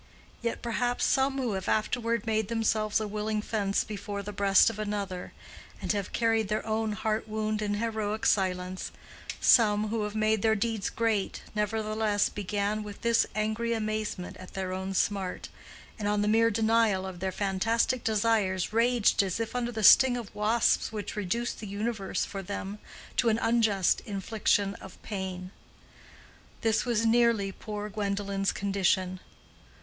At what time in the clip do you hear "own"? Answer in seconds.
6.65-6.93, 14.73-14.95